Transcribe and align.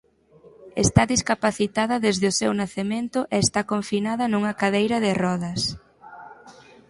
Está 0.83 1.01
discapacitada 1.13 1.95
desde 2.07 2.25
o 2.31 2.37
seu 2.39 2.51
nacemento 2.61 3.19
e 3.35 3.37
está 3.45 3.61
confinada 3.73 4.23
nunha 4.31 4.53
cadeira 4.61 4.97
de 5.05 5.11
rodas. 5.23 5.61